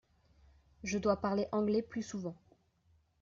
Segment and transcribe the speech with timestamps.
[0.83, 2.35] Je dois parler anglais plus souvent.